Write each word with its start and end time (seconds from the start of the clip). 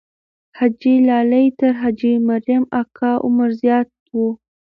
حاجي 0.57 0.95
لالی 1.07 1.45
تر 1.59 1.71
حاجي 1.81 2.13
مریم 2.29 2.63
اکا 2.81 3.11
عمر 3.25 3.49
زیات 3.61 3.89
وو. 4.13 4.27